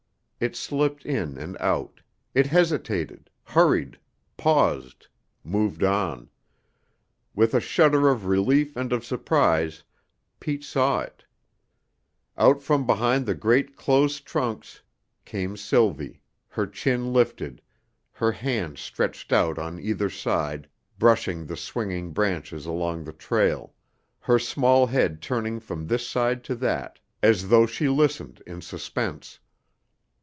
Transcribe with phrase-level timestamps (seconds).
[0.43, 2.01] It slipped in and out;
[2.33, 3.99] it hesitated, hurried,
[4.37, 5.07] paused,
[5.43, 6.31] moved on.
[7.35, 9.83] With a shudder of relief and of surprise,
[10.39, 11.25] Pete saw it;
[12.39, 14.81] out from behind the great, close trunks
[15.25, 17.61] came Sylvie, her chin lifted,
[18.13, 23.75] her hands stretched out on either side, brushing the swinging branches along the trail,
[24.21, 29.37] her small head turning from this side to that, as though she listened in suspense.